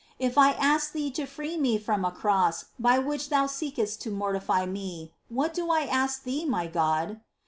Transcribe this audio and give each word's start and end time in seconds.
If 0.17 0.35
I 0.35 0.53
ask 0.53 0.93
Thee 0.93 1.11
to 1.11 1.27
free 1.27 1.57
me 1.57 1.77
from 1.77 2.03
a 2.03 2.11
cross 2.11 2.65
by 2.79 2.97
which 2.97 3.29
Thou 3.29 3.45
seekest 3.45 4.01
to 4.01 4.09
mortify 4.09 4.65
me, 4.65 5.13
what 5.29 5.53
do 5.53 5.69
I 5.69 5.81
ask 5.81 6.23
Thee, 6.23 6.43
my 6.43 6.65
God 6.65 7.21